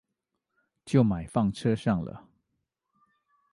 [0.83, 2.25] 就買放車上了